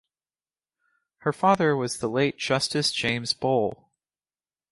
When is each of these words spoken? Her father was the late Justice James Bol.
Her 1.19 1.31
father 1.31 1.75
was 1.77 1.99
the 1.99 2.09
late 2.09 2.39
Justice 2.39 2.91
James 2.91 3.35
Bol. 3.35 3.91